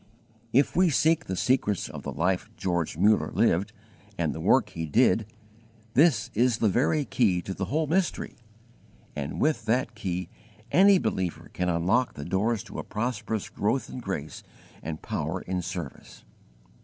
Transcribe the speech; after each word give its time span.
If 0.51 0.75
we 0.75 0.89
seek 0.89 1.25
the 1.25 1.35
secrets 1.35 1.87
of 1.87 2.01
the 2.01 2.11
life 2.11 2.49
George 2.57 2.97
Muller 2.97 3.29
lived 3.35 3.71
and 4.17 4.33
the 4.33 4.39
work 4.41 4.69
he 4.69 4.87
did, 4.87 5.27
this 5.93 6.31
is 6.33 6.57
the 6.57 6.69
very 6.69 7.05
key 7.05 7.39
to 7.43 7.53
the 7.53 7.65
whole 7.65 7.85
mystery, 7.85 8.33
and 9.15 9.39
with 9.39 9.65
that 9.65 9.93
key 9.93 10.27
any 10.71 10.97
believer 10.97 11.51
can 11.53 11.69
unlock 11.69 12.15
the 12.15 12.25
doors 12.25 12.63
to 12.63 12.79
a 12.79 12.83
prosperous 12.83 13.47
growth 13.47 13.91
in 13.91 13.99
grace 13.99 14.41
and 14.81 15.03
power 15.03 15.41
in 15.41 15.61
service. 15.61 16.23